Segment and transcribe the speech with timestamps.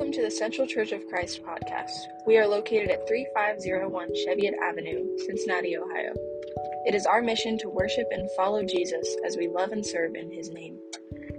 [0.00, 1.92] Welcome to the Central Church of Christ podcast.
[2.26, 6.14] We are located at 3501 Cheviot Avenue, Cincinnati, Ohio.
[6.86, 10.32] It is our mission to worship and follow Jesus as we love and serve in
[10.32, 10.78] his name.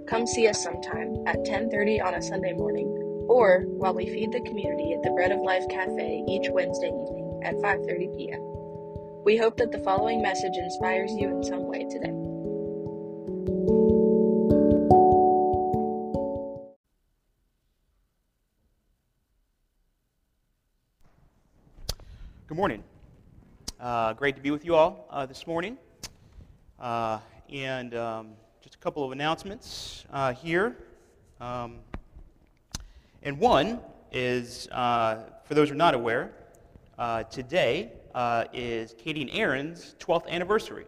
[0.06, 2.86] Come see us sometime at 10:30 on a Sunday morning
[3.28, 7.40] or while we feed the community at the Bread of Life Cafe each Wednesday evening
[7.42, 8.42] at 5:30 p.m.
[9.24, 12.21] We hope that the following message inspires you in some way today.
[23.92, 25.76] Uh, great to be with you all uh, this morning.
[26.80, 27.18] Uh,
[27.52, 28.28] and um,
[28.62, 30.78] just a couple of announcements uh, here.
[31.42, 31.76] Um,
[33.22, 36.32] and one is, uh, for those who are not aware,
[36.98, 37.92] uh, today
[38.54, 40.86] is Katie and Aaron's 12th anniversary.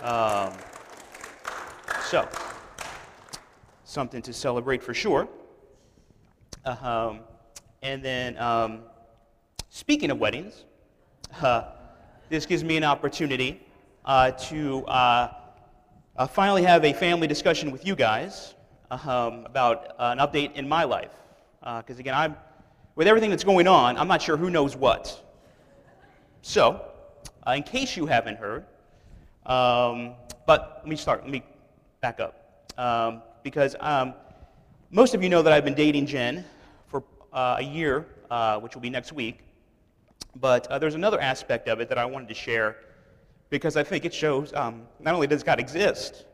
[0.00, 0.52] Um,
[2.04, 2.28] so,
[3.82, 5.26] something to celebrate for sure.
[6.64, 7.22] Um,
[7.82, 8.82] and then, um,
[9.70, 10.64] Speaking of weddings,
[12.28, 13.60] this gives me an opportunity
[14.04, 15.32] uh, to uh,
[16.16, 18.54] uh finally have a family discussion with you guys
[18.90, 21.12] um, about an update in my life.
[21.60, 22.36] Because uh, again, I'm,
[22.94, 25.22] with everything that's going on, I'm not sure who knows what.
[26.42, 26.84] So,
[27.46, 28.64] uh, in case you haven't heard,
[29.46, 30.14] um,
[30.46, 31.42] but let me start, let me
[32.00, 32.64] back up.
[32.78, 34.14] Um, because um,
[34.90, 36.44] most of you know that I've been dating Jen
[36.88, 37.02] for
[37.32, 38.06] a year,
[38.60, 39.45] which will be next week.
[40.40, 42.76] But uh, there's another aspect of it that I wanted to share
[43.48, 46.26] because I think it shows um, not only does God exist,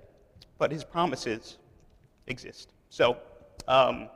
[0.58, 1.58] but his promises
[2.27, 2.73] exist.
[2.91, 3.19] So,
[3.69, 4.08] um,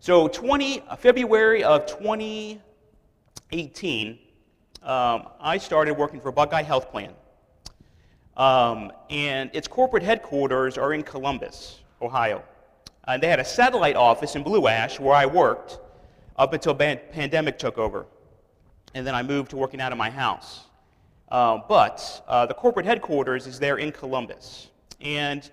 [0.00, 4.18] so 20, uh, February of 2018,
[4.82, 7.12] um, I started working for Buckeye Health Plan.
[8.36, 12.42] Um, and its corporate headquarters are in Columbus, Ohio.
[13.04, 15.78] And they had a satellite office in Blue Ash where I worked
[16.36, 18.06] up until ban- pandemic took over
[18.94, 20.66] and then I moved to working out of my house.
[21.28, 24.68] Uh, but uh, the corporate headquarters is there in Columbus.
[25.00, 25.50] And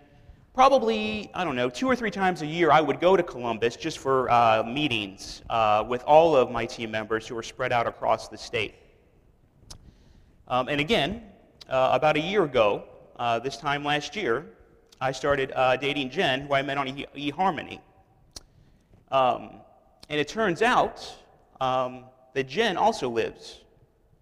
[0.54, 3.78] probably, I don't know, two or three times a year, I would go to Columbus
[3.78, 7.88] just for uh, meetings uh, with all of my team members who are spread out
[7.88, 8.76] across the state.
[10.50, 11.24] Um, and again,
[11.70, 12.84] uh, about a year ago,
[13.18, 14.46] uh, this time last year,
[15.00, 17.80] I started dating Jen, who I met on eHarmony.
[19.12, 19.62] Um,
[20.10, 21.16] and it turns out
[21.62, 22.04] um,
[22.34, 23.62] that Jen also lives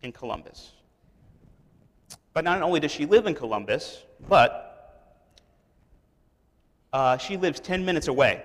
[0.02, 0.74] in Columbus.
[2.34, 4.68] But not only does she live in Columbus, but
[6.94, 8.44] uh, she lives 10 minutes away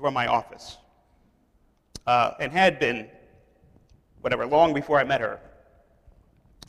[0.00, 0.76] from my office
[2.06, 3.08] uh, and had been,
[4.20, 5.40] whatever, long before I met her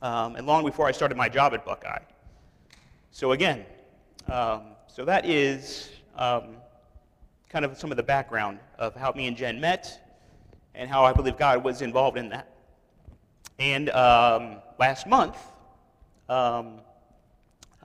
[0.01, 2.03] um, and long before I started my job at Buckeye.
[3.11, 3.65] So, again,
[4.27, 6.57] um, so that is um,
[7.49, 10.04] kind of some of the background of how me and Jen met
[10.75, 12.49] and how I believe God was involved in that.
[13.59, 15.37] And um, last month,
[16.27, 16.81] um,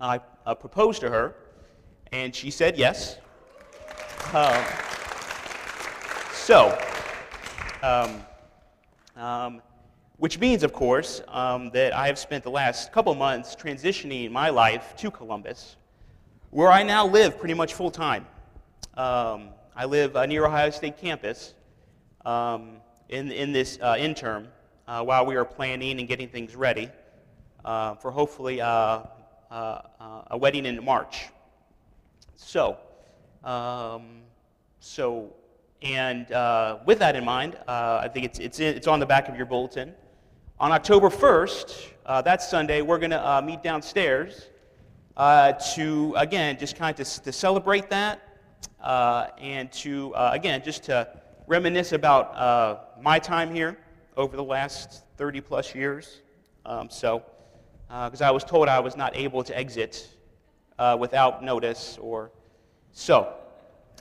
[0.01, 1.37] I uh, proposed to her,
[2.11, 3.19] and she said yes.
[4.33, 4.65] Um,
[6.33, 6.77] so,
[7.83, 8.25] um,
[9.17, 9.63] um,
[10.17, 14.51] which means, of course, um, that I have spent the last couple months transitioning my
[14.51, 15.77] life to Columbus,
[16.51, 18.27] where I now live pretty much full time.
[18.97, 21.55] I live uh, near Ohio State campus,
[22.25, 22.77] um,
[23.09, 24.49] in, in this uh, interim
[24.87, 26.89] uh, while we are planning and getting things ready
[27.65, 29.03] uh, for hopefully uh,
[29.51, 29.83] uh,
[30.31, 31.29] a wedding in March.
[32.37, 32.79] So,
[33.45, 34.23] um,
[34.81, 35.35] so
[35.83, 36.27] and
[36.87, 39.47] with that in mind, I think it's, it's, in, it's on the back of your
[39.47, 39.95] bulletin.
[40.59, 44.49] On October 1st, that Sunday, we're going to meet downstairs
[45.17, 48.21] to, again, just kind of to, to celebrate that
[48.83, 51.20] and to, again, just to
[51.51, 53.77] reminisce about uh, my time here
[54.17, 56.21] over the last 30 plus years.
[56.65, 57.25] Um, so,
[57.89, 60.09] because uh, I was told I was not able to exit
[60.79, 62.31] uh, without notice or
[62.93, 63.35] so.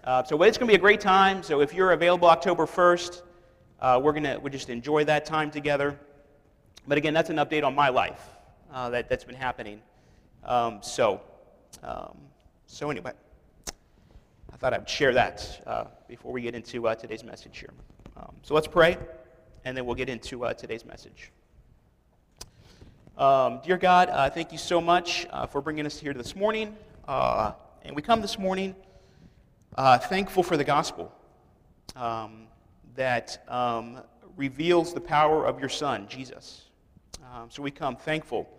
[0.04, 1.42] Uh, so it's going to be a great time.
[1.42, 3.24] So if you're available October 1st,
[3.82, 6.00] uh, we're going to we just enjoy that time together.
[6.88, 8.28] But again, that's an update on my life
[8.72, 9.82] uh, that, that's been happening.
[10.44, 11.20] Um, so,
[11.82, 12.16] um,
[12.68, 13.14] so anyway.
[14.60, 17.72] Thought I would share that uh, before we get into uh, today's message here.
[18.18, 18.98] Um, so let's pray,
[19.64, 21.32] and then we'll get into uh, today's message.
[23.18, 26.76] Um, dear God, uh, thank you so much uh, for bringing us here this morning.
[27.08, 27.54] Uh,
[27.84, 28.76] and we come this morning
[29.78, 31.10] thankful for the gospel
[31.96, 32.48] um,
[32.96, 34.02] that um,
[34.36, 36.66] reveals the power of your Son, Jesus.
[37.34, 38.50] Um, so we come thankful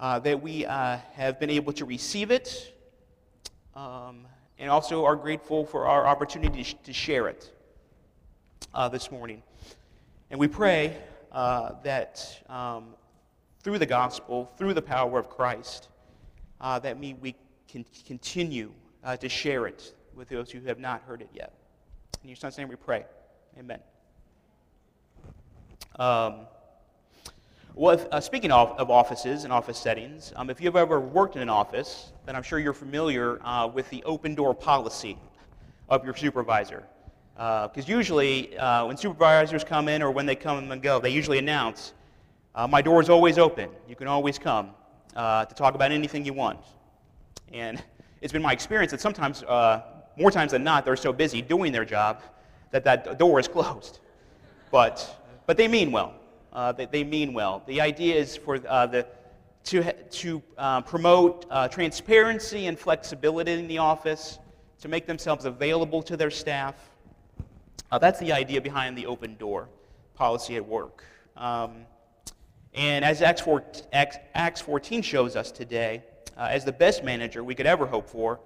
[0.00, 2.74] that we have been able to receive it.
[4.60, 7.50] And also are grateful for our opportunity to share it.
[8.74, 9.42] uh, this morning.
[10.30, 10.96] And we pray
[11.32, 12.94] uh, that um,
[13.62, 15.88] through the gospel, through the power of Christ,
[16.60, 17.34] uh, that we, we
[17.68, 18.72] can continue
[19.02, 21.54] uh, to share it with those who have not heard it yet.
[22.22, 23.04] In your son's name we pray.
[23.58, 23.80] Amen.
[25.98, 26.46] Um,
[27.80, 31.40] well, uh, speaking of, of, offices and office settings, um, if you've ever worked in
[31.40, 35.16] an office, then I'm sure you're familiar uh, with the open door policy
[35.88, 36.82] of your supervisor.
[37.32, 41.08] Because uh, usually, uh, when supervisors come in or when they come and go, they
[41.08, 41.94] usually announce,
[42.54, 43.70] uh, My door is always open.
[43.88, 44.72] You can always come
[45.16, 46.58] uh, to talk about anything you want.
[47.50, 47.82] And
[48.20, 49.42] it's been my experience that sometimes,
[50.18, 52.20] more times than not, they're so busy doing their job
[52.72, 54.00] that that door is closed.
[54.70, 56.19] But, but they mean well.
[56.52, 57.62] Uh, they, they, mean well.
[57.66, 59.06] The idea is for uh, the,
[59.64, 64.38] to, to uh, promote uh, transparency and flexibility in the office,
[64.80, 66.74] to make themselves available to their staff.
[67.92, 69.68] Uh, that's the idea behind the open door
[70.14, 71.04] policy at work.
[71.36, 71.84] Um,
[72.74, 76.02] and as Acts 14, Acts 14 shows us today,
[76.36, 78.40] uh, as the best manager we could ever hope for,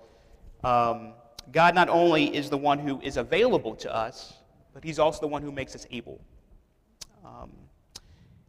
[0.63, 1.13] um,
[1.53, 4.35] God not only is the one who is available to us,
[4.73, 6.21] but He's also the one who makes us able.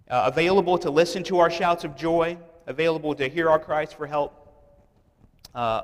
[0.07, 2.38] Uh, available to listen to our shouts of joy,
[2.68, 4.34] available to hear our cries for help,
[5.56, 5.81] uh,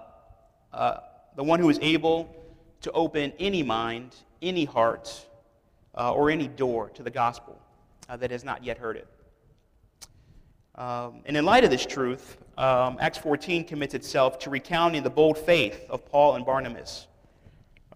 [0.71, 0.97] uh,
[1.35, 2.35] the one who is able
[2.81, 5.25] to open any mind, any heart,
[5.97, 7.59] uh, or any door to the gospel
[8.09, 9.07] uh, that has not yet heard it.
[10.75, 15.09] Um, and in light of this truth, um, Acts 14 commits itself to recounting the
[15.09, 17.07] bold faith of Paul and Barnabas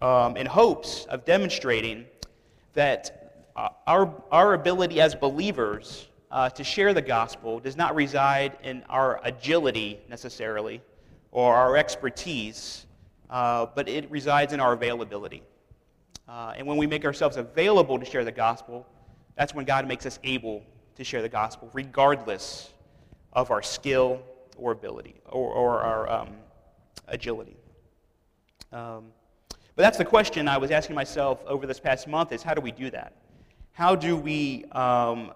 [0.02, 2.04] um, in hopes of demonstrating
[2.74, 8.56] that uh, our, our ability as believers uh, to share the gospel does not reside
[8.62, 10.80] in our agility necessarily
[11.30, 12.86] or our expertise,
[13.30, 15.42] uh, but it resides in our availability.
[16.28, 18.86] Uh, and when we make ourselves available to share the gospel,
[19.36, 20.62] that's when God makes us able
[20.96, 22.72] to share the gospel, regardless
[23.32, 24.20] of our skill
[24.56, 26.28] or ability or, or our um,
[27.06, 27.56] agility.
[28.72, 29.12] Um,
[29.76, 32.62] but that's the question I was asking myself over this past month is how do
[32.62, 33.12] we do that?
[33.72, 35.32] How do we um,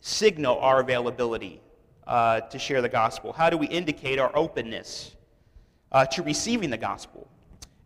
[0.00, 1.60] signal our availability
[2.06, 3.32] uh, to share the gospel?
[3.32, 5.14] How do we indicate our openness
[5.92, 7.28] uh, to receiving the gospel?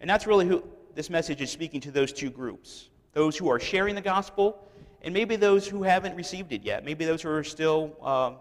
[0.00, 0.64] And that's really who
[0.94, 4.58] this message is speaking to those two groups those who are sharing the gospel,
[5.02, 8.32] and maybe those who haven't received it yet, maybe those who are still uh,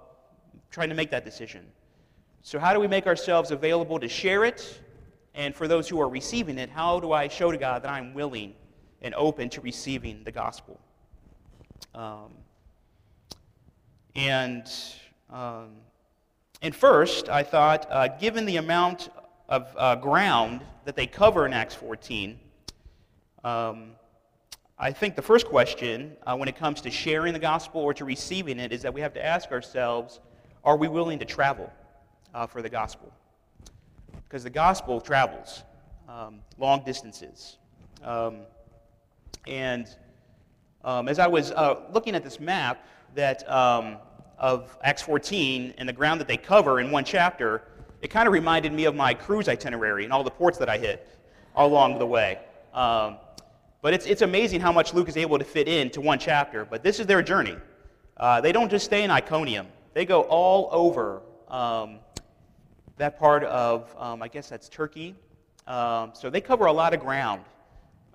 [0.71, 1.65] trying to make that decision.
[2.41, 4.81] So, how do we make ourselves available to share it?
[5.35, 8.13] And for those who are receiving it, how do I show to God that I'm
[8.13, 8.55] willing
[9.01, 10.79] and open to receiving the gospel?
[11.95, 12.33] Um,
[14.15, 14.69] and,
[15.29, 15.69] um,
[16.61, 19.09] and first, I thought, uh, given the amount
[19.49, 22.39] of uh, ground that they cover in Acts 14,
[23.43, 23.91] um,
[24.77, 28.05] I think the first question uh, when it comes to sharing the gospel or to
[28.05, 30.19] receiving it is that we have to ask ourselves
[30.63, 31.71] are we willing to travel
[32.33, 33.11] uh, for the gospel?
[34.23, 35.63] Because the gospel travels
[36.07, 37.57] um, long distances.
[38.03, 38.41] Um,
[39.45, 39.87] and
[40.83, 43.97] um, as I was uh, looking at this map, that um,
[44.37, 47.63] of Acts 14 and the ground that they cover in one chapter,
[48.01, 50.77] it kind of reminded me of my cruise itinerary and all the ports that I
[50.77, 51.07] hit
[51.55, 52.39] along the way.
[52.73, 53.17] Um,
[53.81, 56.65] but it's, it's amazing how much Luke is able to fit into one chapter.
[56.65, 57.57] But this is their journey.
[58.17, 61.99] Uh, they don't just stay in Iconium, they go all over um,
[62.97, 65.15] that part of, um, I guess that's Turkey.
[65.67, 67.43] Um, so they cover a lot of ground.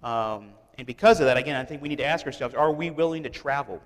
[0.03, 2.91] Um, and because of that, again, I think we need to ask ourselves are we
[2.91, 3.81] willing to travel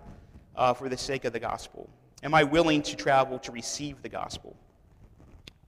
[0.57, 1.89] uh, for the sake of the gospel?
[2.23, 4.57] Am I willing to travel to receive the gospel?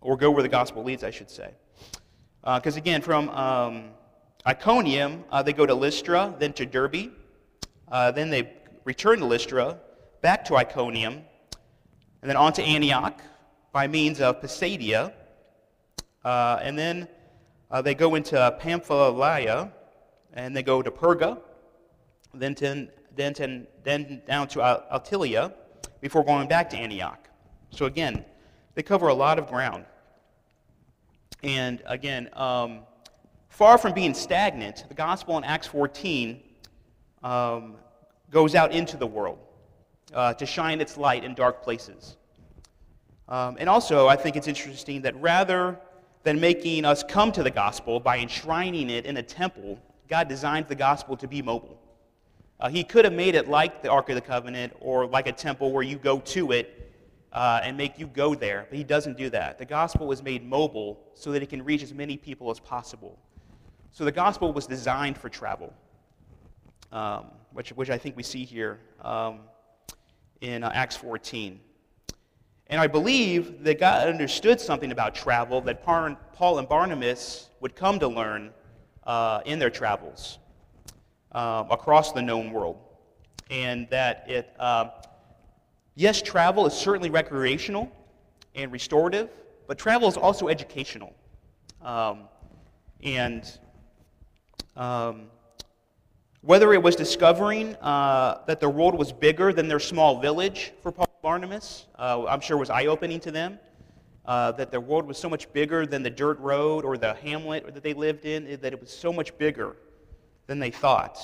[0.00, 1.50] Or go where the gospel leads, I should say.
[2.42, 3.90] Because uh, again, from um,
[4.46, 7.10] Iconium, uh, they go to Lystra, then to Derbe.
[7.90, 8.52] Uh, then they
[8.84, 9.78] return to Lystra,
[10.20, 11.22] back to Iconium,
[12.20, 13.20] and then on to Antioch
[13.72, 15.12] by means of Pisidia.
[16.24, 17.08] Uh, and then
[17.70, 19.72] uh, they go into Pamphylia,
[20.34, 21.40] and they go to Perga,
[22.34, 25.52] then, to, then, to, then down to Attalia,
[26.00, 27.28] before going back to Antioch.
[27.70, 28.24] So again,
[28.74, 29.84] they cover a lot of ground.
[31.42, 32.80] And again, um,
[33.48, 36.42] far from being stagnant, the gospel in Acts 14
[37.22, 37.76] um,
[38.30, 39.38] goes out into the world
[40.12, 42.16] uh, to shine its light in dark places.
[43.28, 45.78] Um, and also, I think it's interesting that rather
[46.22, 49.78] than making us come to the gospel by enshrining it in a temple,
[50.08, 51.80] God designed the gospel to be mobile.
[52.60, 55.32] Uh, he could have made it like the Ark of the Covenant or like a
[55.32, 56.92] temple where you go to it
[57.32, 59.58] uh, and make you go there, but he doesn't do that.
[59.58, 63.18] The gospel was made mobile so that it can reach as many people as possible.
[63.90, 65.72] So the gospel was designed for travel.
[66.92, 69.40] Um, which, which I think we see here um,
[70.40, 71.58] in uh, Acts 14.
[72.66, 77.98] And I believe that God understood something about travel that Paul and Barnabas would come
[78.00, 78.50] to learn
[79.04, 80.38] uh, in their travels
[81.34, 82.76] um, across the known world.
[83.50, 84.90] And that it, uh,
[85.94, 87.90] yes, travel is certainly recreational
[88.54, 89.30] and restorative,
[89.66, 91.12] but travel is also educational.
[91.82, 92.20] Um,
[93.02, 93.58] and
[94.76, 95.26] um,
[96.40, 100.92] whether it was discovering uh, that the world was bigger than their small village for
[100.92, 103.58] Paul Barnabas, uh, I'm sure was eye opening to them.
[104.26, 107.74] Uh, that the world was so much bigger than the dirt road or the hamlet
[107.74, 109.76] that they lived in, that it was so much bigger
[110.46, 111.18] than they thought.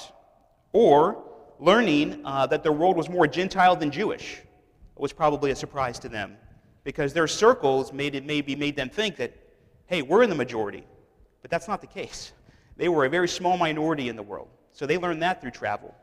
[0.72, 1.22] Or
[1.58, 4.40] learning uh, that the world was more Gentile than Jewish
[4.96, 6.36] was probably a surprise to them
[6.84, 9.32] because their circles made it maybe made them think that,
[9.86, 10.84] hey, we're in the majority.
[11.42, 12.32] But that's not the case.
[12.76, 14.48] They were a very small minority in the world.
[14.72, 15.94] So they learned that through travel.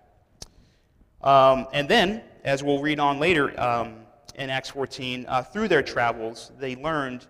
[1.22, 3.96] Um, and then, as we'll read on later um,
[4.36, 7.26] in Acts 14, uh, through their travels, they learned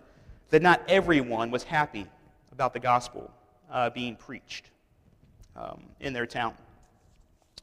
[0.50, 2.06] that not everyone was happy
[2.52, 3.30] about the gospel
[3.70, 4.70] uh, being preached
[5.58, 6.54] um, in their town.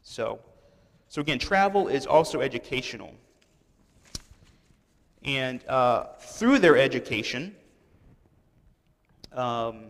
[0.04, 0.40] So,
[1.08, 3.14] so again, travel is also educational.
[5.24, 7.56] And uh, through their education,
[9.32, 9.86] um,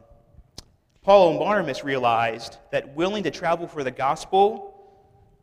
[1.04, 4.74] Paul and Barnabas realized that willing to travel for the gospel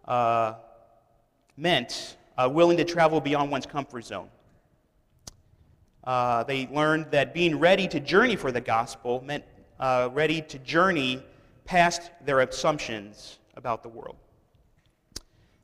[0.06, 0.54] uh,
[1.56, 4.28] meant uh, willing to travel beyond one's comfort zone.
[6.04, 9.44] Uh, they learned that being ready to journey for the gospel meant
[9.78, 11.22] uh, ready to journey
[11.64, 14.16] past their assumptions about the world.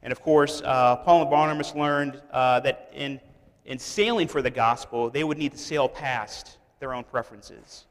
[0.02, 3.20] And of course, uh, Paul and Barnabas learned uh, that in,
[3.64, 7.86] in sailing for the gospel, they would need to sail past their own preferences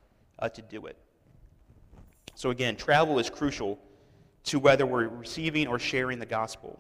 [0.54, 0.96] to do it.
[2.36, 3.80] So, again, travel is crucial
[4.44, 6.80] to whether we're receiving or sharing the gospel.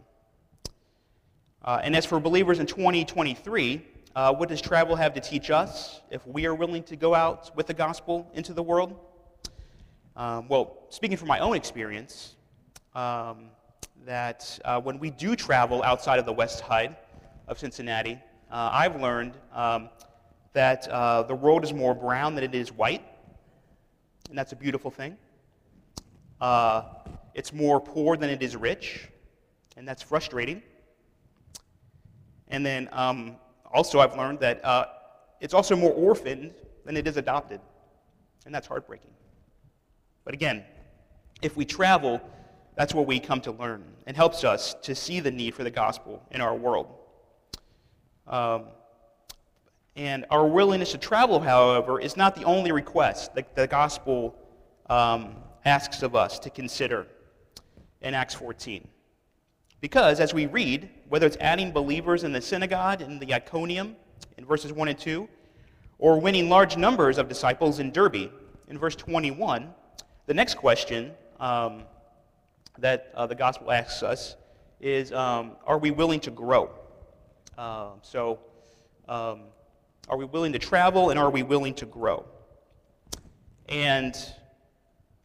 [1.63, 3.83] Uh, and as for believers in 2023,
[4.15, 7.55] uh, what does travel have to teach us if we are willing to go out
[7.55, 8.97] with the gospel into the world?
[10.17, 12.37] Um, well, speaking from my own experience,
[12.95, 13.51] um,
[14.03, 16.95] that uh, when we do travel outside of the west side
[17.47, 18.17] of Cincinnati,
[18.51, 19.89] uh, I've learned um,
[20.53, 23.03] that uh, the world is more brown than it is white,
[24.29, 25.15] and that's a beautiful thing.
[26.41, 26.81] Uh,
[27.35, 29.09] it's more poor than it is rich,
[29.75, 30.63] and that's frustrating.
[32.47, 33.35] And then um,
[33.71, 34.87] also, I've learned that uh,
[35.41, 36.55] it's also more orphaned
[36.85, 37.61] than it is adopted,
[38.47, 39.11] and that's heartbreaking.
[40.27, 40.65] But again,
[41.41, 42.19] if we travel,
[42.75, 45.71] that's where we come to learn and helps us to see the need for the
[45.71, 46.87] gospel in our world.
[48.27, 48.65] Um,
[49.95, 54.35] and our willingness to travel, however, is not the only request that the gospel
[54.89, 57.07] um, asks of us to consider
[58.01, 58.85] in Acts 14.
[59.79, 63.95] Because as we read, whether it's adding believers in the synagogue in the Iconium
[64.37, 65.25] in verses 1 and 2,
[65.99, 68.29] or winning large numbers of disciples in Derbe
[68.67, 69.73] in verse 21,
[70.27, 71.83] the next question um,
[72.77, 74.35] that uh, the gospel asks us
[74.79, 76.69] is um, Are we willing to grow?
[77.57, 78.39] Uh, so,
[79.09, 79.43] um,
[80.09, 82.25] are we willing to travel and are we willing to grow?
[83.67, 84.15] And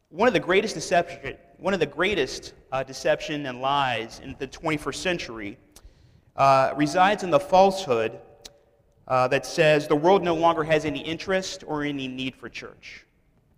[0.08, 4.48] one of the greatest deception, one of the greatest uh, deception and lies in the
[4.48, 5.58] 21st century
[6.36, 8.20] uh, resides in the falsehood
[9.08, 13.04] uh, that says the world no longer has any interest or any need for church.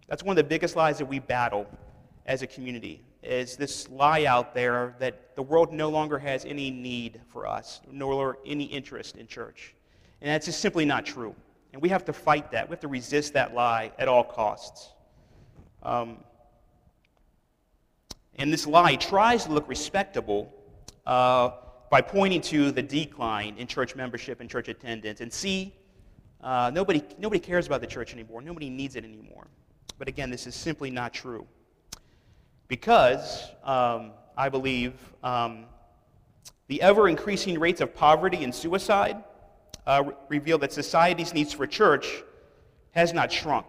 [0.06, 1.66] That's one of the biggest lies that we battle
[2.26, 3.02] as a community.
[3.22, 7.80] Is this lie out there that the world no longer has any need for us,
[7.90, 9.74] nor any interest in church?
[10.20, 11.34] And that's just simply not true.
[11.72, 12.68] And we have to fight that.
[12.68, 14.90] We have to resist that lie at all costs.
[15.82, 16.18] Um,
[18.36, 20.52] and this lie tries to look respectable
[21.06, 21.50] uh,
[21.90, 25.20] by pointing to the decline in church membership and church attendance.
[25.20, 25.74] And see,
[26.42, 28.42] uh, nobody, nobody cares about the church anymore.
[28.42, 29.46] Nobody needs it anymore.
[29.98, 31.46] But again, this is simply not true.
[32.68, 35.66] Because um, I believe um,
[36.68, 39.22] the ever increasing rates of poverty and suicide
[39.86, 42.22] uh, reveal that society's needs for church
[42.92, 43.66] has not shrunk,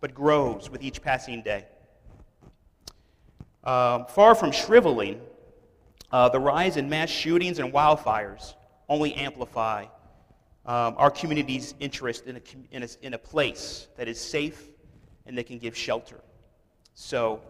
[0.00, 1.66] but grows with each passing day.
[3.62, 5.20] Uh, far from shriveling,
[6.10, 8.54] uh, the rise in mass shootings and wildfires
[8.88, 9.84] only amplify
[10.66, 12.40] um, our community's interest in a,
[12.70, 14.68] in, a, in a place that is safe
[15.26, 16.20] and they can give shelter.
[16.94, 17.40] So,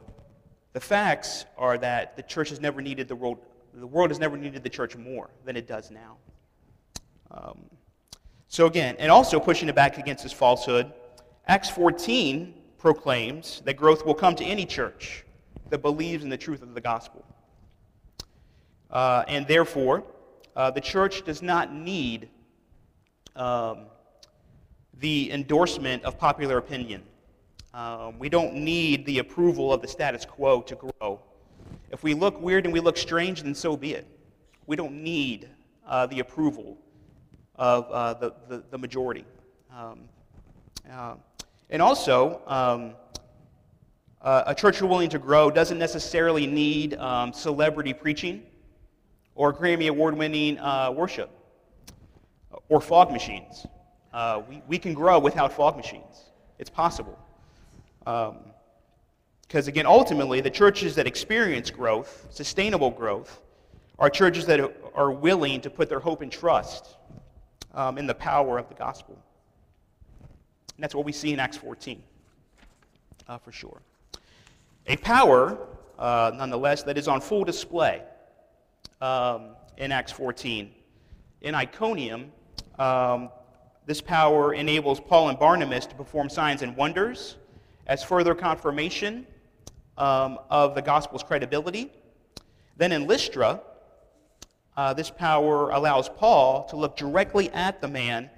[0.73, 3.39] the facts are that the church has never needed the world,
[3.75, 6.17] the world has never needed the church more than it does now.
[7.31, 7.65] Um,
[8.49, 10.93] so, again, and also pushing it back against this falsehood,
[11.47, 15.25] Acts 14 proclaims that growth will come to any church
[15.71, 17.25] that believes in the truth of the gospel.
[18.91, 20.05] Uh, and therefore,
[20.55, 22.29] uh, the church does not need
[23.35, 23.87] um,
[25.01, 27.03] the endorsement of popular opinion.
[27.75, 31.21] Um, we don't need the approval of the status quo to grow.
[31.91, 34.07] If we look weird and we look strange, then so be it.
[34.67, 35.49] We don't need
[35.85, 36.79] uh, the approval
[37.57, 39.25] of uh, the, the, the, majority.
[39.77, 40.03] Um,
[40.89, 41.15] uh,
[41.69, 42.95] and also, um,
[44.23, 48.45] uh, a church willing to grow doesn't necessarily need um, celebrity preaching
[49.35, 51.29] or Grammy award winning uh, worship
[52.69, 53.67] or fog machines.
[54.13, 56.31] Uh, we, we can grow without fog machines.
[56.61, 57.19] It's possible.
[58.05, 63.41] Because, um, again, ultimately, the churches that experience growth, sustainable growth,
[63.99, 64.61] are churches that
[64.95, 66.97] are willing to put their hope and trust
[67.75, 69.19] um, in the power of the gospel.
[70.77, 72.03] And that's what we see in Acts 14,
[73.29, 73.81] uh, for sure.
[74.87, 75.57] A power,
[75.99, 78.03] uh, nonetheless, that is on full display
[79.01, 80.71] um, in Acts 14.
[81.43, 82.33] In Iconium,
[82.79, 83.31] um,
[83.87, 87.37] this power enables Paul and Barnabas to perform signs and wonders
[87.87, 89.27] as further confirmation
[89.99, 91.91] um, of the gospel's credibility.
[92.77, 93.61] Then in Lystra,
[94.77, 98.31] uh, this power allows Paul to look directly at the man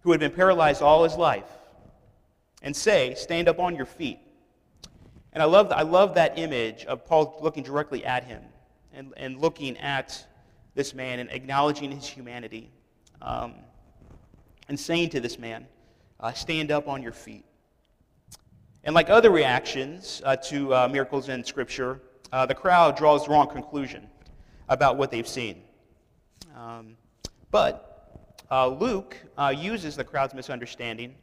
[0.00, 1.50] who had been paralyzed all his life
[2.62, 4.18] and say, Stand up on your feet.
[5.32, 8.42] And I love, I love that image of Paul looking directly at him
[8.92, 10.26] and, and looking at
[10.74, 12.70] this man and acknowledging his humanity
[13.22, 13.54] um,
[14.68, 15.66] and saying to this man,
[16.18, 17.44] uh, Stand up on your feet.
[18.86, 22.00] And like other reactions uh, to uh, miracles in Scripture,
[22.32, 24.06] uh, the crowd draws the wrong conclusion
[24.68, 25.62] about what they've seen.
[26.56, 26.96] Um,
[27.50, 31.16] but uh, Luke uh, uses the crowd's misunderstanding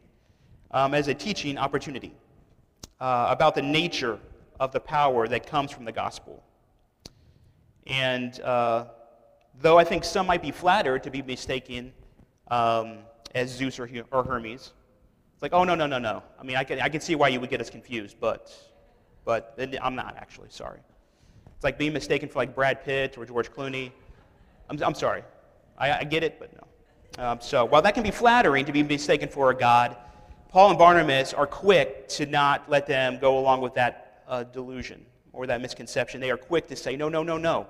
[0.71, 2.13] um, as a teaching opportunity
[2.99, 4.17] about the nature
[4.61, 6.41] of the power that comes from the gospel.
[7.87, 8.33] And
[9.61, 11.93] though I think some might be flattered to be mistaken
[12.49, 12.99] um,
[13.35, 14.71] as Zeus or, or, Hermes,
[15.43, 16.23] like, oh, no, no, no, no.
[16.39, 18.51] I mean, I can, I can see why you would get us confused, but,
[19.25, 20.79] but I'm not actually, sorry.
[21.55, 23.91] It's like being mistaken for like Brad Pitt or George Clooney.
[24.69, 25.23] I'm, I'm sorry.
[25.77, 27.23] I, I get it, but no.
[27.23, 29.97] Um, so while that can be flattering to be mistaken for a god,
[30.49, 35.05] Paul and Barnabas are quick to not let them go along with that uh, delusion
[35.33, 37.67] or that misconception, they are quick to say, no, no, no, no.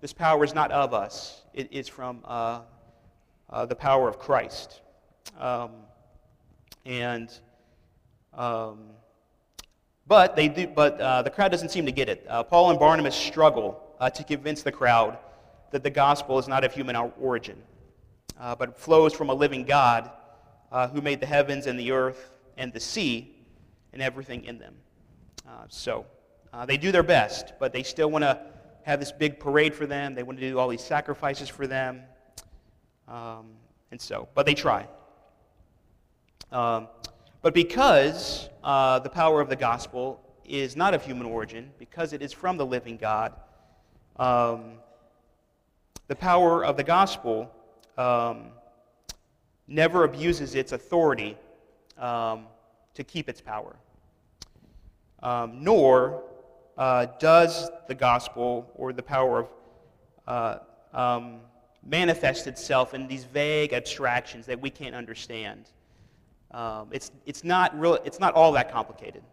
[0.00, 2.62] This power is not of us, it is from uh,
[3.50, 4.80] uh, the power of Christ.
[5.38, 5.70] Um,
[6.86, 7.30] and,
[8.32, 8.90] um,
[10.06, 12.26] but, they do, but uh, the crowd doesn't seem to get it.
[12.28, 15.18] Uh, Paul and Barnabas struggle uh, to convince the crowd
[15.70, 17.62] that the gospel is not of human origin,
[18.38, 20.10] uh, but flows from a living God
[20.92, 23.36] who made the heavens and the earth and the sea
[23.92, 24.74] and everything in them.
[25.68, 26.04] so,
[26.54, 28.40] uh, they do their best, but they still want to
[28.84, 30.14] have this big parade for them.
[30.14, 32.02] They want to do all these sacrifices for them.
[33.08, 33.46] Um,
[33.90, 34.86] and so, but they try.
[36.52, 36.88] Um,
[37.42, 42.22] but because uh, the power of the gospel is not of human origin, because it
[42.22, 43.34] is from the living God,
[44.16, 44.74] um,
[46.06, 47.50] the power of the gospel
[47.96, 48.46] um,
[49.66, 51.36] never abuses its authority
[51.98, 52.46] um,
[52.94, 53.76] to keep its power,
[55.22, 56.22] um, nor
[56.76, 59.48] uh, does the gospel or the power of
[60.26, 60.58] uh,
[60.92, 61.40] um,
[61.86, 65.70] manifest itself in these vague abstractions that we can't understand.
[66.54, 69.24] Um, it's, it's, not real, it's not all that complicated.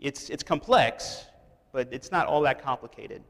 [0.00, 1.26] It's, it's complex,
[1.72, 3.22] but it's not all that complicated.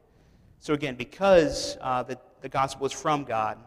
[0.59, 3.57] So, again, because uh, the, the gospel is from God,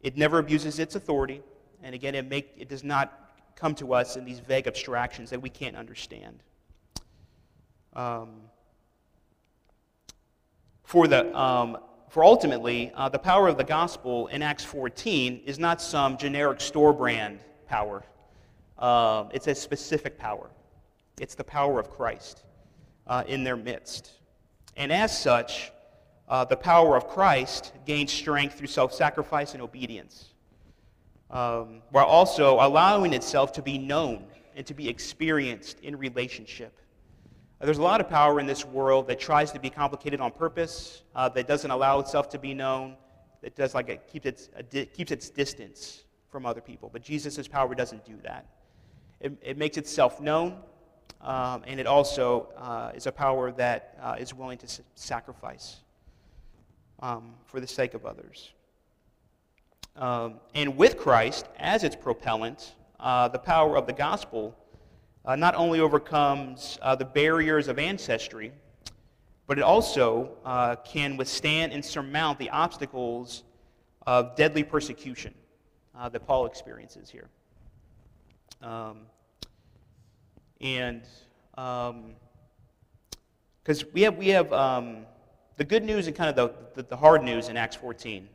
[0.00, 1.40] it never abuses its authority.
[1.84, 5.40] And again, it, make, it does not come to us in these vague abstractions that
[5.40, 6.42] we can't understand.
[7.94, 8.40] Um,
[10.82, 15.60] for, the, um, for ultimately, uh, the power of the gospel in Acts 14 is
[15.60, 18.02] not some generic store brand power,
[18.80, 20.50] uh, it's a specific power.
[21.20, 22.44] It's the power of Christ
[23.06, 24.10] uh, in their midst.
[24.76, 25.70] And as such,
[26.28, 30.30] uh, the power of Christ gains strength through self sacrifice and obedience,
[31.30, 34.24] um, while also allowing itself to be known
[34.56, 36.76] and to be experienced in relationship.
[37.60, 41.02] There's a lot of power in this world that tries to be complicated on purpose,
[41.14, 42.96] uh, that doesn't allow itself to be known,
[43.42, 46.88] that does like it keeps its, di- keeps its distance from other people.
[46.90, 48.46] But Jesus' power doesn't do that.
[49.20, 50.56] It, it makes itself known,
[51.20, 55.76] um, and it also uh, is a power that uh, is willing to s- sacrifice
[57.00, 58.52] um, for the sake of others.
[59.96, 64.56] Um, and with Christ as its propellant, uh, the power of the gospel
[65.26, 68.52] uh, not only overcomes uh, the barriers of ancestry,
[69.46, 73.42] but it also uh, can withstand and surmount the obstacles
[74.06, 75.34] of deadly persecution
[76.10, 77.28] that Paul experiences here.
[78.62, 78.98] Um,
[80.60, 81.02] and
[81.54, 81.92] because
[83.82, 85.06] um, we have, we have um,
[85.56, 88.28] the good news and kind of the, the, the, hard news in Acts 14.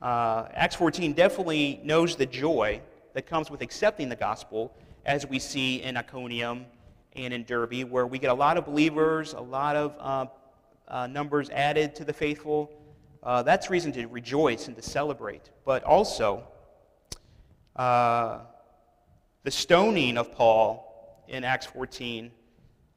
[0.00, 2.80] Uh, Acts 14 definitely knows the joy
[3.14, 4.72] that comes with accepting the gospel,
[5.04, 6.66] as we see in Iconium
[7.14, 10.26] and in Derbe, where we get a lot of believers, a lot of uh,
[10.86, 12.70] uh, numbers added to the faithful.
[13.22, 15.50] Uh, that's reason to rejoice and to celebrate.
[15.64, 16.44] But also,
[17.74, 18.40] uh,
[19.48, 22.30] the stoning of Paul in Acts 14,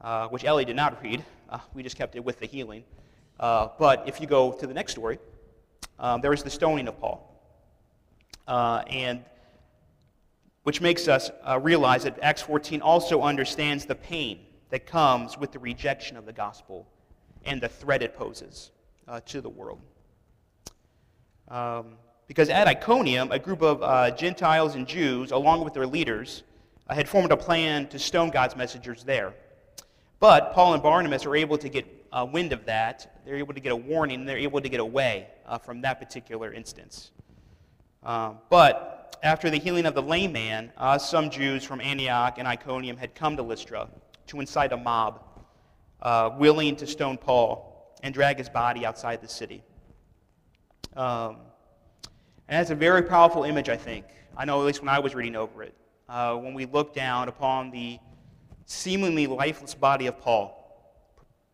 [0.01, 2.83] uh, which Ellie did not read, uh, we just kept it with the healing.
[3.39, 5.17] but if you go to the next story,
[5.97, 7.41] um, there is the stoning of Paul.
[8.49, 9.23] and
[10.63, 15.53] which makes us uh, realize that Acts 14 also understands the pain that comes with
[15.53, 16.85] the rejection of the gospel
[17.45, 18.71] and the threat it poses
[19.07, 19.79] uh, to the world.
[21.47, 21.93] Um,
[22.31, 26.43] because at Iconium, a group of uh, Gentiles and Jews, along with their leaders,
[26.87, 29.33] uh, had formed a plan to stone God's messengers there.
[30.21, 33.21] But Paul and Barnabas are able to get uh, wind of that.
[33.25, 36.53] They're able to get a warning, they're able to get away uh, from that particular
[36.53, 37.11] instance.
[38.01, 42.47] Um, but after the healing of the lame man, uh, some Jews from Antioch and
[42.47, 43.89] Iconium had come to Lystra
[44.27, 45.21] to incite a mob
[46.01, 49.65] uh, willing to stone Paul and drag his body outside the city.
[50.95, 51.35] Um,
[52.51, 54.05] and that's a very powerful image, I think.
[54.35, 55.73] I know, at least when I was reading over it,
[56.09, 57.97] uh, when we look down upon the
[58.65, 60.57] seemingly lifeless body of Paul,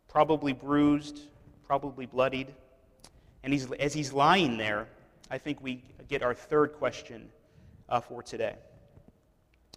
[0.08, 1.20] probably bruised,
[1.68, 2.48] probably bloodied.
[3.44, 4.88] And he's, as he's lying there,
[5.30, 7.30] I think we get our third question
[7.90, 8.56] uh, for today.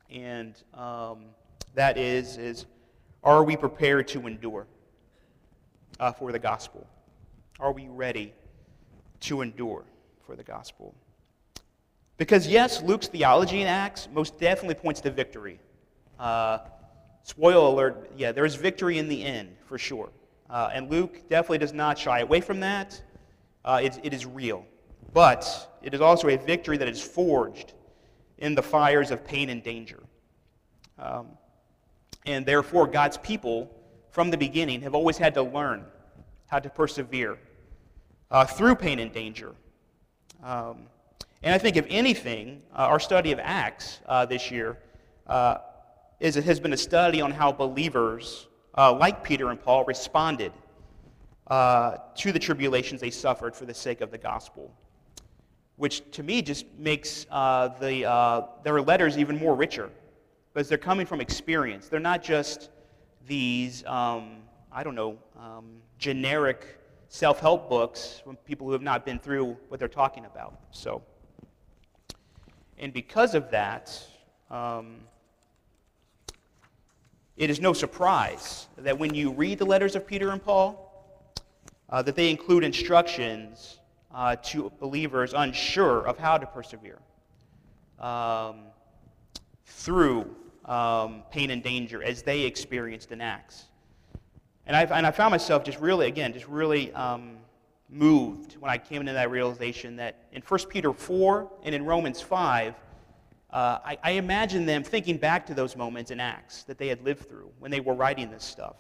[0.08, 1.26] And um,
[1.74, 2.64] that is, is
[3.22, 4.66] are we prepared to endure
[5.98, 6.86] uh, for the gospel?
[7.58, 8.32] Are we ready
[9.20, 9.84] to endure
[10.24, 10.94] for the gospel?
[12.20, 15.58] Because, yes, Luke's theology in Acts most definitely points to victory.
[16.18, 16.58] Uh,
[17.22, 20.10] spoiler alert, yeah, there's victory in the end, for sure.
[20.50, 23.02] Uh, and Luke definitely does not shy away from that.
[23.64, 24.66] Uh, it, it is real.
[25.14, 27.72] But it is also a victory that is forged
[28.36, 30.00] in the fires of pain and danger.
[30.98, 31.28] Um,
[32.26, 33.74] and therefore, God's people
[34.10, 35.86] from the beginning have always had to learn
[36.48, 37.38] how to persevere
[38.30, 39.54] uh, through pain and danger.
[40.44, 40.80] Um,
[41.42, 44.78] and I think, if anything, uh, our study of Acts uh, this year
[45.26, 45.58] uh,
[46.18, 50.52] is, has been a study on how believers, uh, like Peter and Paul, responded
[51.46, 54.70] uh, to the tribulations they suffered for the sake of the gospel
[55.76, 59.88] which to me just makes the, their letters even more richer
[60.52, 61.88] because they're coming from experience.
[61.88, 62.68] They're not just
[63.26, 69.04] these, um, I don't know, um, generic self help books from people who have not
[69.04, 70.58] been through what they're talking about.
[70.70, 71.02] So,
[72.80, 73.96] and because of that,
[74.50, 74.96] um,
[77.36, 80.86] it is no surprise that when you read the letters of Peter and Paul,
[81.90, 83.78] uh, that they include instructions
[84.14, 86.98] uh, to believers unsure of how to persevere
[87.98, 88.62] um,
[89.66, 93.64] through um, pain and danger as they experienced in Acts.
[94.66, 97.36] And I, and I found myself just really, again, just really um,
[97.90, 102.20] moved when I came into that realization that in 1 Peter 4 and in Romans
[102.20, 102.74] 5,
[103.52, 107.02] uh, I, I imagine them thinking back to those moments in Acts that they had
[107.04, 108.76] lived through when they were writing this stuff.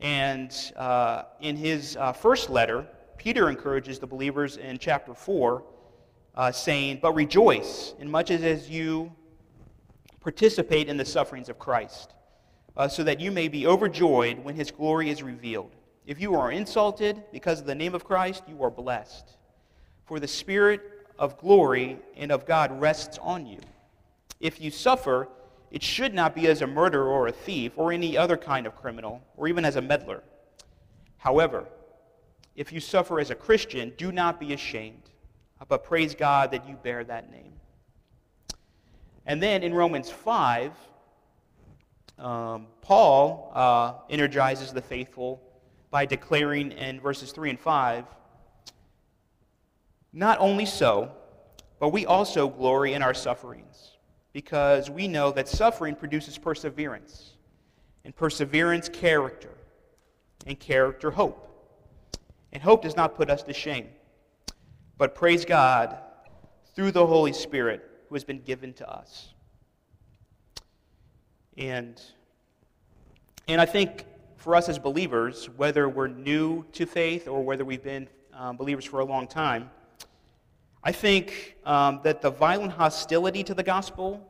[0.00, 5.64] And uh, in his uh, first letter, Peter encourages the believers in chapter 4,
[6.34, 9.10] uh, saying, But rejoice in much as you
[10.20, 12.14] participate in the sufferings of Christ,
[12.76, 15.74] uh, so that you may be overjoyed when his glory is revealed.
[16.06, 19.36] If you are insulted because of the name of Christ, you are blessed.
[20.04, 20.80] For the Spirit
[21.18, 23.58] of glory and of God rests on you.
[24.38, 25.28] If you suffer,
[25.72, 28.76] it should not be as a murderer or a thief or any other kind of
[28.76, 30.22] criminal, or even as a meddler.
[31.18, 31.66] However,
[32.54, 35.10] if you suffer as a Christian, do not be ashamed,
[35.68, 37.52] but praise God that you bear that name.
[39.26, 40.72] And then in Romans 5,
[42.18, 45.42] um, Paul uh, energizes the faithful
[45.90, 48.04] by declaring in verses 3 and 5
[50.12, 51.12] Not only so,
[51.78, 53.96] but we also glory in our sufferings,
[54.32, 57.34] because we know that suffering produces perseverance,
[58.04, 59.54] and perseverance, character,
[60.46, 61.42] and character, hope.
[62.52, 63.88] And hope does not put us to shame.
[64.96, 65.98] But praise God
[66.74, 69.34] through the Holy Spirit who has been given to us.
[71.58, 72.00] And,
[73.48, 74.04] and I think
[74.46, 78.84] for us as believers, whether we're new to faith or whether we've been um, believers
[78.84, 79.68] for a long time,
[80.84, 84.24] I think um, that the violent hostility to the gospel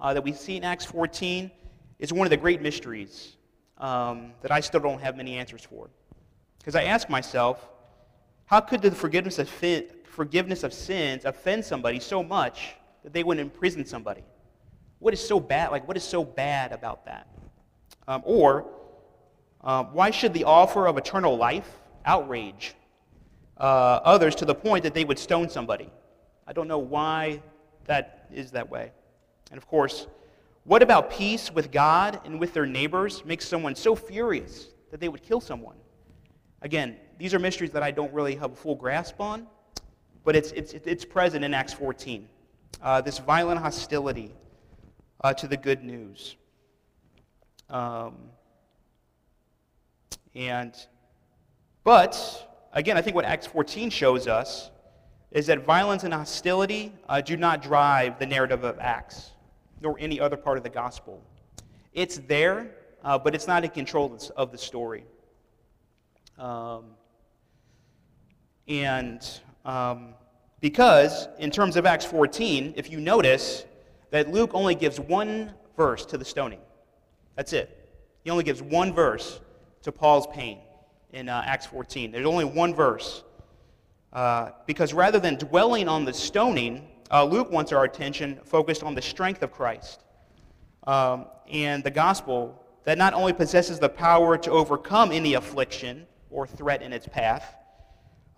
[0.00, 1.50] uh, that we see in Acts 14
[1.98, 3.36] is one of the great mysteries
[3.76, 5.90] um, that I still don't have many answers for.
[6.56, 7.68] Because I ask myself,
[8.46, 12.70] how could the forgiveness of, fin- forgiveness of sins offend somebody so much
[13.02, 14.24] that they would imprison somebody?
[14.98, 15.72] What is so bad?
[15.72, 17.28] Like, what is so bad about that?
[18.06, 18.64] Um, or,
[19.62, 21.68] uh, why should the offer of eternal life
[22.04, 22.74] outrage
[23.56, 25.90] uh, others to the point that they would stone somebody?
[26.46, 27.42] I don't know why
[27.86, 28.92] that is that way.
[29.50, 30.06] And of course,
[30.64, 35.08] what about peace with God and with their neighbors makes someone so furious that they
[35.08, 35.76] would kill someone?
[36.62, 39.46] Again, these are mysteries that I don't really have a full grasp on,
[40.24, 42.28] but it's, it's, it's present in Acts 14.
[42.82, 44.34] Uh, this violent hostility
[45.22, 46.36] uh, to the good news.
[47.70, 48.16] Um,
[50.38, 50.72] and,
[51.82, 54.70] but, again, I think what Acts 14 shows us
[55.32, 59.32] is that violence and hostility uh, do not drive the narrative of Acts,
[59.80, 61.20] nor any other part of the gospel.
[61.92, 62.70] It's there,
[63.02, 65.04] uh, but it's not in control of the story.
[66.38, 66.84] Um,
[68.68, 69.28] and
[69.64, 70.14] um,
[70.60, 73.64] because, in terms of Acts 14, if you notice
[74.12, 76.60] that Luke only gives one verse to the stoning,
[77.34, 77.90] that's it.
[78.22, 79.40] He only gives one verse
[79.82, 80.58] to Paul's pain
[81.12, 82.10] in uh, Acts 14.
[82.10, 83.22] There's only one verse.
[84.12, 88.94] Uh, because rather than dwelling on the stoning, uh, Luke wants our attention focused on
[88.94, 90.02] the strength of Christ
[90.86, 96.46] um, and the gospel that not only possesses the power to overcome any affliction or
[96.46, 97.56] threat in its path,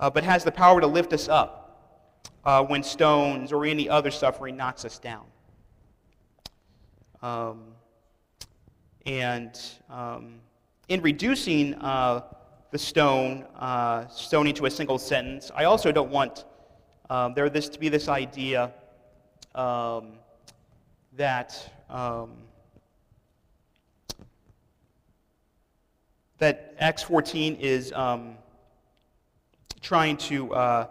[0.00, 1.60] uh, but has the power to lift us up
[2.44, 5.24] uh, when stones or any other suffering knocks us down.
[7.22, 7.62] Um,
[9.06, 10.40] and um,
[10.90, 12.20] in reducing uh,
[12.72, 15.50] the stone, uh, stoning to a single sentence.
[15.54, 16.44] I also don't want
[17.08, 18.72] um, there this to be this idea
[19.54, 20.18] um,
[21.16, 22.32] that um,
[26.38, 28.34] that Acts 14 is um,
[29.80, 30.86] trying to uh,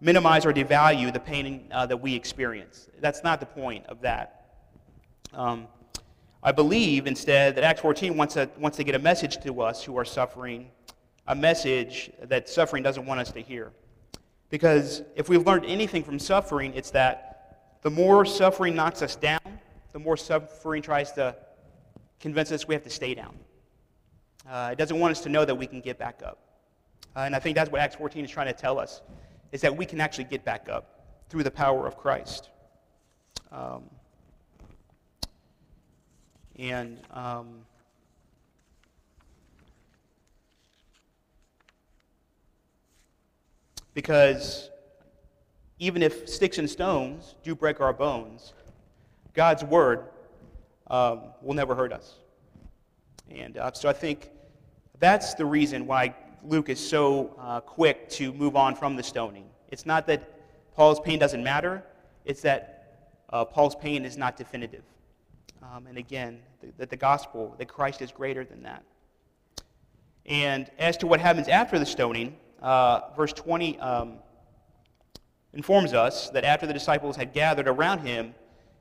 [0.00, 2.88] minimize or devalue the pain uh, that we experience.
[3.00, 4.46] That's not the point of that.
[5.34, 5.66] Um,
[6.46, 9.82] I believe instead that Acts 14 wants to, wants to get a message to us
[9.82, 10.70] who are suffering
[11.26, 13.72] a message that suffering doesn't want us to hear.
[14.48, 19.40] Because if we've learned anything from suffering, it's that the more suffering knocks us down,
[19.90, 21.34] the more suffering tries to
[22.20, 23.34] convince us we have to stay down.
[24.48, 26.38] Uh, it doesn't want us to know that we can get back up.
[27.16, 29.02] Uh, and I think that's what Acts 14 is trying to tell us,
[29.50, 32.50] is that we can actually get back up through the power of Christ.
[33.50, 33.90] Um,
[36.58, 37.66] and um,
[43.96, 44.68] Because
[45.78, 48.52] even if sticks and stones do break our bones,
[49.32, 50.04] God's word
[50.88, 52.16] um, will never hurt us.
[53.30, 54.32] And uh, so I think
[54.98, 56.14] that's the reason why
[56.44, 59.46] Luke is so uh, quick to move on from the stoning.
[59.70, 61.82] It's not that Paul's pain doesn't matter,
[62.26, 62.98] it's that
[63.30, 64.82] uh, Paul's pain is not definitive.
[65.62, 66.40] Um, and again,
[66.78, 68.84] that the, gospel, that Christ is greater than that.
[70.24, 74.14] And as to what happens after the stoning, uh, verse 20 um,
[75.52, 78.34] informs us that after the disciples had gathered around him,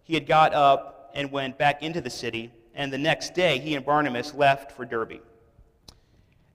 [0.03, 3.75] he had got up and went back into the city, and the next day he
[3.75, 5.21] and Barnabas left for Derbe.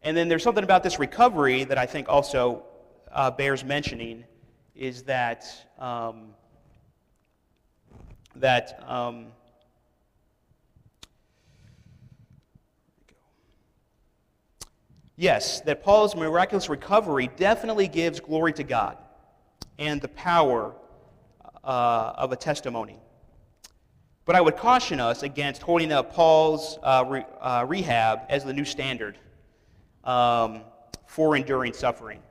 [0.02, 2.64] And then there's something about this recovery that I think also
[3.12, 4.24] uh, bears mentioning
[4.74, 5.44] is that
[5.78, 6.34] um,
[8.36, 9.26] that um,
[15.20, 18.96] yes, that Paul's miraculous recovery definitely gives glory to God
[19.78, 20.74] and the power
[21.62, 22.98] uh, of a testimony.
[24.24, 28.52] But I would caution us against holding up Paul's uh, re, uh, rehab as the
[28.52, 29.18] new standard
[30.04, 30.62] um,
[31.06, 32.22] for enduring suffering.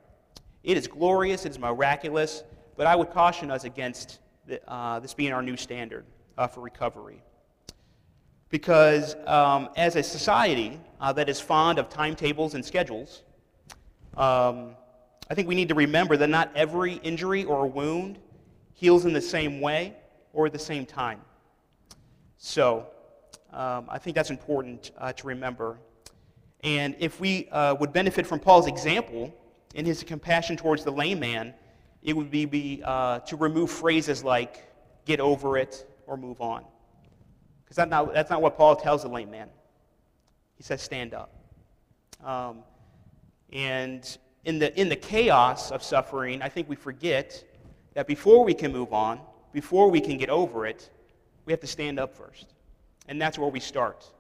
[0.63, 2.43] It is glorious, it is miraculous,
[2.75, 4.19] but I would caution us against
[4.67, 6.05] uh, this being our new standard
[6.37, 7.21] uh, for recovery.
[8.49, 13.23] Because um, as a society uh, that is fond of timetables and schedules,
[14.17, 14.75] um,
[15.29, 18.17] I think we need to remember that not every injury or wound
[18.73, 19.93] heals in the same way
[20.33, 21.21] or at the same time.
[22.37, 22.87] So
[23.53, 25.77] um, I think that's important uh, to remember.
[26.63, 29.33] And if we uh, would benefit from Paul's example
[29.75, 31.53] in his compassion towards the lame man,
[32.01, 34.65] it would be, be uh, to remove phrases like
[35.05, 36.63] get over it or move on.
[37.63, 39.49] Because that's not, that's not what Paul tells the lame man.
[40.59, 41.33] He says, stand up.
[42.23, 42.63] Um,
[43.53, 47.41] and in the, in the chaos of suffering, I think we forget
[47.93, 49.21] that before we can move on,
[49.53, 50.89] before we can get over it,
[51.45, 52.53] we have to stand up first.
[53.07, 54.11] And that's where we start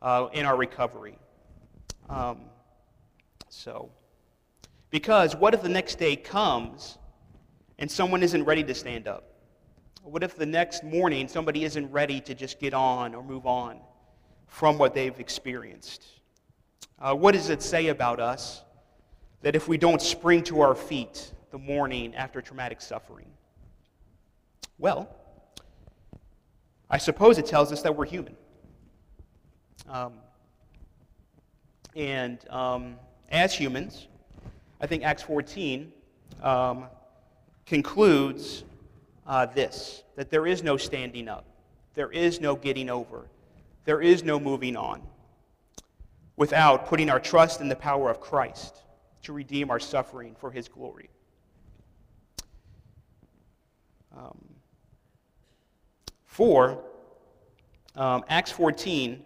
[0.00, 1.18] uh, in our recovery.
[2.08, 2.40] Um,
[3.50, 3.90] so,
[4.88, 6.96] because what if the next day comes
[7.78, 9.24] and someone isn't ready to stand up?
[10.02, 13.78] What if the next morning somebody isn't ready to just get on or move on
[14.46, 16.06] from what they've experienced?
[16.98, 18.62] Uh, what does it say about us
[19.42, 23.26] that if we don't spring to our feet the morning after traumatic suffering?
[24.78, 25.08] Well,
[26.88, 28.36] I suppose it tells us that we're human.
[29.88, 30.14] Um,
[31.94, 32.96] and um,
[33.30, 34.08] as humans,
[34.80, 35.92] I think Acts 14
[36.42, 36.86] um,
[37.64, 38.64] concludes
[39.26, 41.44] uh, this that there is no standing up,
[41.94, 43.26] there is no getting over,
[43.86, 45.00] there is no moving on
[46.36, 48.82] without putting our trust in the power of Christ
[49.22, 51.08] to redeem our suffering for his glory.
[54.14, 54.38] Um,
[56.24, 56.82] four,
[57.94, 59.22] um, Acts 14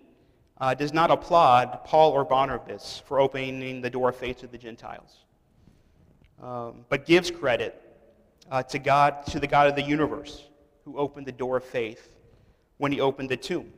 [0.60, 4.58] uh, does not applaud Paul or Barnabas for opening the door of faith to the
[4.58, 5.24] Gentiles,
[6.42, 7.80] um, but gives credit
[8.50, 10.48] uh, to God, to the God of the universe,
[10.84, 12.16] who opened the door of faith
[12.76, 13.72] when he opened the tomb.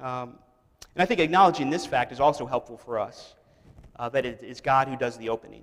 [0.00, 0.38] Um,
[0.94, 3.34] and I think acknowledging this fact is also helpful for us
[3.98, 5.62] uh, that it is God who does the opening.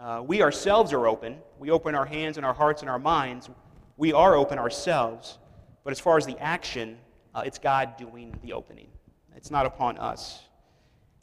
[0.00, 1.38] Uh, we ourselves are open.
[1.58, 3.50] We open our hands and our hearts and our minds.
[3.96, 5.38] We are open ourselves.
[5.84, 6.98] But as far as the action,
[7.34, 8.88] uh, it's God doing the opening.
[9.34, 10.42] It's not upon us.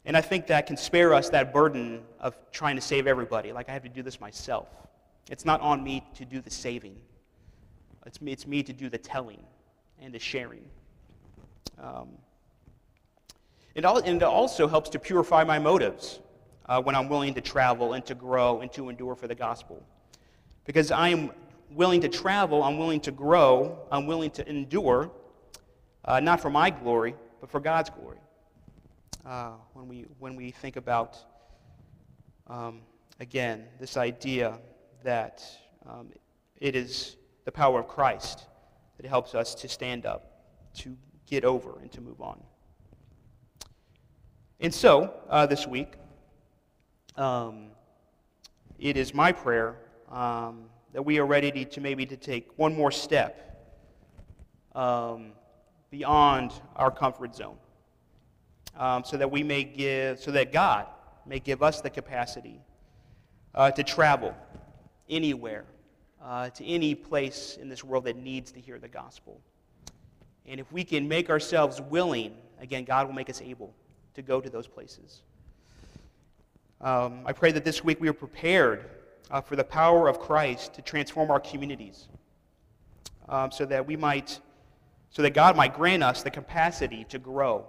[0.04, 3.52] And I think that can spare us that burden of trying to save everybody.
[3.52, 4.68] Like, I have to do this myself.
[5.30, 6.96] It's not on me to do the saving,
[8.04, 9.42] it's me, it's me to do the telling
[9.98, 10.64] and the sharing.
[11.82, 12.08] Um,
[13.74, 16.20] it, all, and it also helps to purify my motives
[16.66, 19.84] uh, when I'm willing to travel and to grow and to endure for the gospel.
[20.64, 21.30] Because I am
[21.70, 25.10] willing to travel, I'm willing to grow, I'm willing to endure,
[26.04, 28.18] uh, not for my glory, but for God's glory.
[29.26, 31.16] Uh, when, we, when we think about,
[32.46, 32.80] um,
[33.20, 34.58] again, this idea
[35.02, 35.42] that
[35.88, 36.10] um,
[36.58, 38.46] it is the power of Christ
[38.96, 42.40] that helps us to stand up, to get over, and to move on.
[44.60, 45.94] And so, uh, this week,
[47.16, 47.66] um,
[48.78, 49.76] it is my prayer
[50.10, 53.40] um, that we are ready to, to, maybe to take one more step
[54.76, 55.32] um,
[55.90, 57.56] beyond our comfort zone,
[58.78, 60.86] um, so that we may give, so that God
[61.26, 62.60] may give us the capacity
[63.56, 64.34] uh, to travel
[65.10, 65.64] anywhere,
[66.22, 69.40] uh, to any place in this world that needs to hear the gospel.
[70.46, 73.74] And if we can make ourselves willing, again, God will make us able
[74.14, 75.22] to go to those places.
[76.80, 78.84] Um, I pray that this week we are prepared
[79.30, 82.08] uh, for the power of Christ to transform our communities
[83.28, 84.38] um, so that we might,
[85.10, 87.66] so that God might grant us the capacity to grow,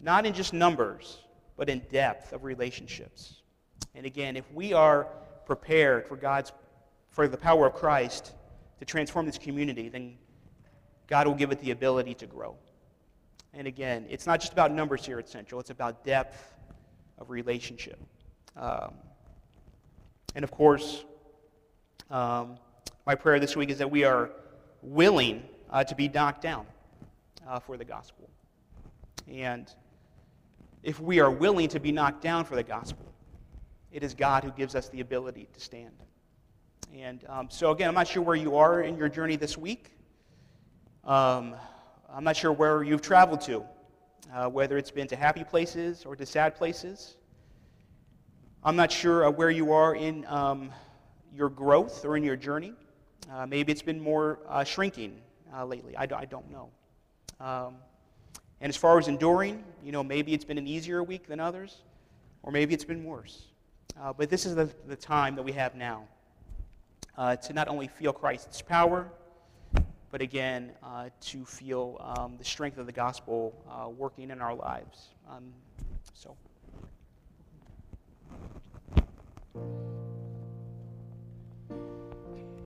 [0.00, 1.20] not in just numbers,
[1.56, 3.42] but in depth of relationships.
[3.94, 5.08] And again, if we are
[5.46, 6.52] prepared for God's,
[7.10, 8.32] for the power of Christ
[8.78, 10.18] to transform this community, then
[11.06, 12.56] God will give it the ability to grow.
[13.56, 16.54] And again, it's not just about numbers here at Central, it's about depth
[17.18, 17.98] of relationship.
[18.54, 18.92] Um,
[20.34, 21.04] and of course,
[22.10, 22.58] um,
[23.06, 24.30] my prayer this week is that we are
[24.82, 26.66] willing uh, to be knocked down
[27.48, 28.28] uh, for the gospel.
[29.26, 29.72] And
[30.82, 33.06] if we are willing to be knocked down for the gospel,
[33.90, 35.94] it is God who gives us the ability to stand.
[36.94, 39.92] And um, so, again, I'm not sure where you are in your journey this week.
[41.04, 41.56] Um,
[42.12, 43.64] I'm not sure where you've traveled to,
[44.32, 47.16] uh, whether it's been to happy places or to sad places.
[48.62, 50.70] I'm not sure uh, where you are in um,
[51.34, 52.74] your growth or in your journey.
[53.32, 55.20] Uh, maybe it's been more uh, shrinking
[55.52, 55.96] uh, lately.
[55.96, 56.70] I d- I don't know.
[57.40, 57.74] Um,
[58.60, 61.82] and as far as enduring, you know, maybe it's been an easier week than others,
[62.42, 63.46] or maybe it's been worse.
[64.00, 66.04] Uh, but this is the, the time that we have now
[67.16, 69.10] to not only feel Christ's power,
[70.10, 74.54] but again, uh, to feel um, the strength of the gospel uh, working in our
[74.54, 75.08] lives.
[75.28, 75.52] Um,
[76.14, 76.36] so.